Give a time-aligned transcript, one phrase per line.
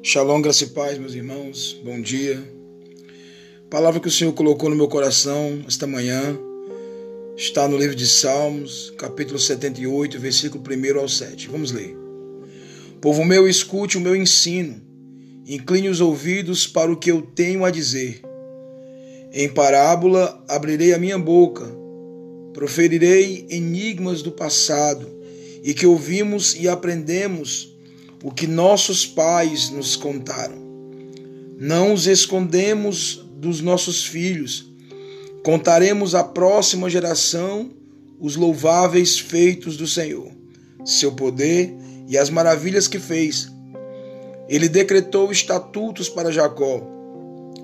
[0.00, 1.78] Shalom, graça e paz, meus irmãos.
[1.84, 2.40] Bom dia.
[3.68, 6.38] palavra que o Senhor colocou no meu coração esta manhã
[7.36, 11.48] está no livro de Salmos, capítulo 78, versículo 1 ao 7.
[11.48, 11.96] Vamos ler.
[13.00, 14.80] Povo meu, escute o meu ensino,
[15.44, 18.22] incline os ouvidos para o que eu tenho a dizer.
[19.32, 21.66] Em parábola abrirei a minha boca,
[22.54, 25.08] proferirei enigmas do passado
[25.64, 27.76] e que ouvimos e aprendemos
[28.22, 30.58] o que nossos pais nos contaram.
[31.56, 34.70] Não os escondemos dos nossos filhos.
[35.44, 37.70] Contaremos à próxima geração
[38.20, 40.30] os louváveis feitos do Senhor,
[40.84, 41.74] seu poder
[42.08, 43.48] e as maravilhas que fez.
[44.48, 46.82] Ele decretou estatutos para Jacó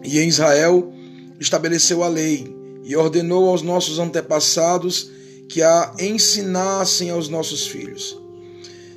[0.04, 0.92] e em Israel
[1.40, 5.10] estabeleceu a lei e ordenou aos nossos antepassados
[5.48, 8.23] que a ensinassem aos nossos filhos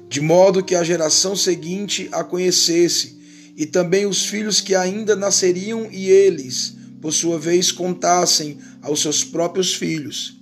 [0.10, 3.18] de modo que a geração seguinte a conhecesse,
[3.56, 9.24] e também os filhos que ainda nasceriam e eles, por sua vez, contassem aos seus
[9.24, 10.40] próprios filhos.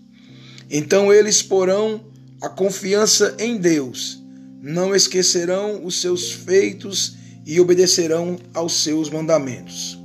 [0.69, 2.05] Então eles porão
[2.41, 4.21] a confiança em Deus,
[4.61, 9.97] não esquecerão os seus feitos e obedecerão aos seus mandamentos.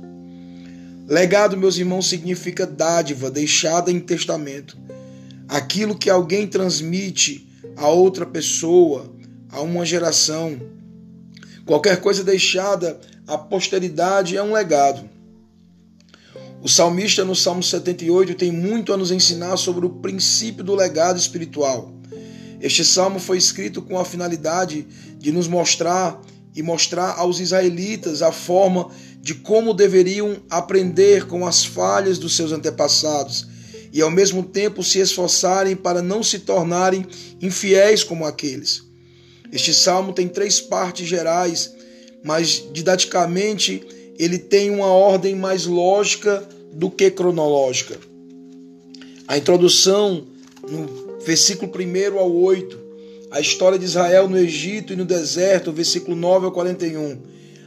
[1.07, 4.77] Legado, meus irmãos, significa dádiva deixada em testamento.
[5.49, 9.13] Aquilo que alguém transmite a outra pessoa
[9.51, 10.59] a uma geração.
[11.65, 15.09] Qualquer coisa deixada à posteridade é um legado.
[16.63, 21.17] O salmista, no Salmo 78, tem muito a nos ensinar sobre o princípio do legado
[21.17, 21.91] espiritual.
[22.61, 26.21] Este salmo foi escrito com a finalidade de nos mostrar
[26.55, 32.51] e mostrar aos israelitas a forma de como deveriam aprender com as falhas dos seus
[32.51, 33.47] antepassados
[33.91, 37.05] e, ao mesmo tempo, se esforçarem para não se tornarem
[37.41, 38.90] infiéis como aqueles.
[39.51, 41.73] Este salmo tem três partes gerais,
[42.23, 43.83] mas didaticamente
[44.17, 47.97] ele tem uma ordem mais lógica do que cronológica.
[49.27, 50.25] A introdução,
[50.67, 52.79] no versículo 1 ao 8,
[53.31, 57.17] a história de Israel no Egito e no deserto, versículo 9 ao 41.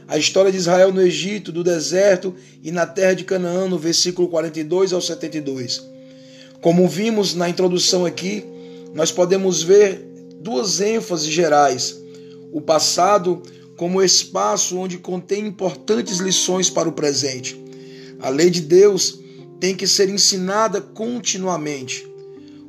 [0.07, 4.27] A história de Israel no Egito, do deserto e na terra de Canaã, no versículo
[4.27, 5.83] 42 ao 72.
[6.61, 8.45] Como vimos na introdução aqui,
[8.93, 10.14] nós podemos ver
[10.45, 11.99] duas ênfases gerais:
[12.51, 13.41] o passado
[13.75, 17.59] como espaço onde contém importantes lições para o presente.
[18.21, 19.19] A lei de Deus
[19.59, 22.07] tem que ser ensinada continuamente.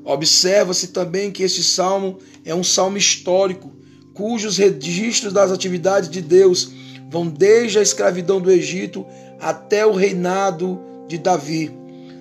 [0.03, 3.71] Observa-se também que este salmo é um salmo histórico,
[4.15, 6.71] cujos registros das atividades de Deus
[7.11, 9.05] vão desde a escravidão do Egito
[9.39, 11.71] até o reinado de Davi.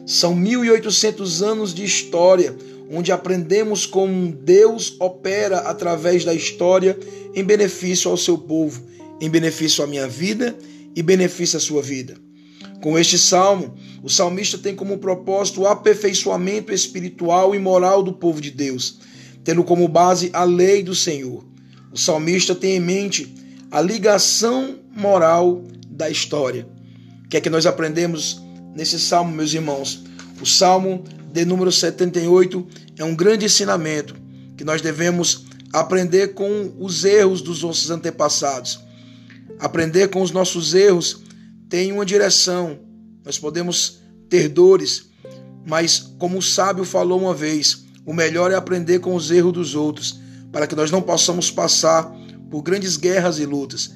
[0.06, 2.56] São 1800 anos de história,
[2.92, 6.98] onde aprendemos como Deus opera através da história
[7.34, 8.84] em benefício ao seu povo,
[9.20, 10.56] em benefício à minha vida
[10.96, 12.16] e benefício à sua vida.
[12.82, 13.74] Com este salmo,
[14.04, 19.00] o salmista tem como propósito o aperfeiçoamento espiritual e moral do povo de Deus,
[19.44, 21.44] tendo como base a lei do Senhor.
[21.92, 23.34] O salmista tem em mente
[23.72, 26.68] a ligação moral da história.
[27.26, 28.42] O que é que nós aprendemos
[28.76, 30.04] nesse salmo, meus irmãos?
[30.42, 31.04] O salmo
[31.36, 32.66] de número 78
[32.98, 34.16] é um grande ensinamento
[34.56, 38.80] que nós devemos aprender com os erros dos nossos antepassados.
[39.60, 41.24] Aprender com os nossos erros
[41.68, 42.80] tem uma direção.
[43.26, 45.10] Nós podemos ter dores,
[45.68, 49.76] mas como o sábio falou uma vez, o melhor é aprender com os erros dos
[49.76, 50.18] outros,
[50.54, 52.10] para que nós não possamos passar
[52.50, 53.94] por grandes guerras e lutas.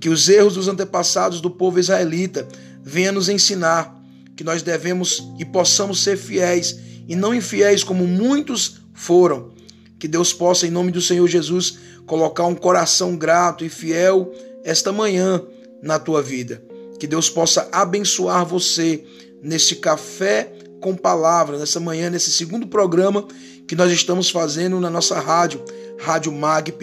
[0.00, 2.48] Que os erros dos antepassados do povo israelita
[2.82, 3.99] venham nos ensinar
[4.40, 9.50] que nós devemos e possamos ser fiéis e não infiéis como muitos foram.
[9.98, 14.32] Que Deus possa, em nome do Senhor Jesus, colocar um coração grato e fiel
[14.64, 15.42] esta manhã
[15.82, 16.64] na tua vida.
[16.98, 19.04] Que Deus possa abençoar você
[19.42, 20.50] nesse café
[20.80, 23.28] com palavra, nessa manhã, nesse segundo programa
[23.68, 25.62] que nós estamos fazendo na nossa rádio,
[25.98, 26.80] Rádio Magp,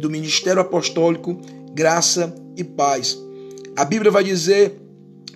[0.00, 1.36] do Ministério Apostólico
[1.74, 3.18] Graça e Paz.
[3.74, 4.80] A Bíblia vai dizer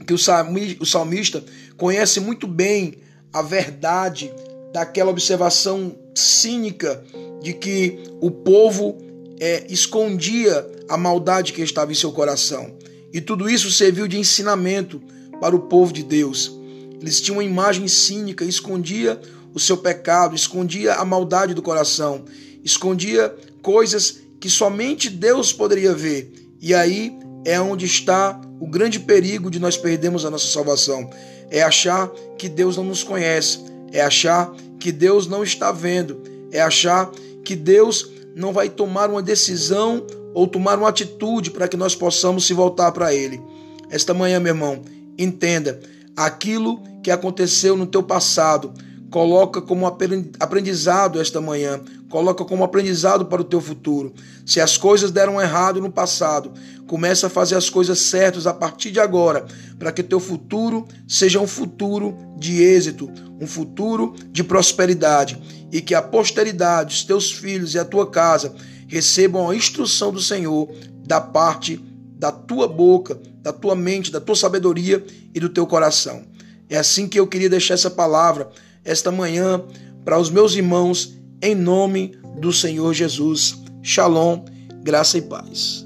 [0.06, 1.42] que o salmista
[1.76, 2.94] conhece muito bem
[3.32, 4.32] a verdade
[4.72, 7.02] daquela observação cínica
[7.42, 8.98] de que o povo
[9.40, 12.74] é, escondia a maldade que estava em seu coração.
[13.12, 15.00] E tudo isso serviu de ensinamento
[15.40, 16.52] para o povo de Deus.
[17.00, 19.20] Eles tinham uma imagem cínica, escondia
[19.54, 22.24] o seu pecado, escondia a maldade do coração,
[22.64, 26.32] escondia coisas que somente Deus poderia ver.
[26.60, 31.08] E aí é onde está o grande perigo de nós perdermos a nossa salvação.
[31.50, 32.08] É achar
[32.38, 33.60] que Deus não nos conhece,
[33.92, 37.10] é achar que Deus não está vendo, é achar
[37.44, 40.04] que Deus não vai tomar uma decisão
[40.34, 43.40] ou tomar uma atitude para que nós possamos se voltar para Ele.
[43.88, 44.82] Esta manhã, meu irmão,
[45.16, 45.80] entenda
[46.14, 48.72] aquilo que aconteceu no teu passado.
[49.10, 54.14] Coloca como aprendizado esta manhã, coloca como aprendizado para o teu futuro.
[54.44, 56.52] Se as coisas deram errado no passado,
[56.86, 59.46] começa a fazer as coisas certas a partir de agora,
[59.78, 63.10] para que teu futuro seja um futuro de êxito,
[63.40, 65.40] um futuro de prosperidade
[65.72, 68.54] e que a posteridade, os teus filhos e a tua casa
[68.86, 70.68] recebam a instrução do Senhor
[71.06, 71.80] da parte
[72.18, 75.04] da tua boca, da tua mente, da tua sabedoria
[75.34, 76.24] e do teu coração.
[76.68, 78.48] É assim que eu queria deixar essa palavra
[78.84, 79.62] esta manhã
[80.04, 83.62] para os meus irmãos, em nome do Senhor Jesus.
[83.82, 84.44] Shalom,
[84.82, 85.85] graça e paz.